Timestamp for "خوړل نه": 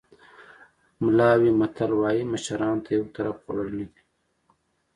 3.43-3.85